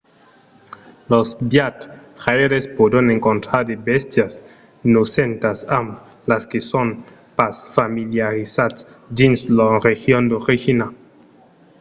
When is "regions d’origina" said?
9.89-10.87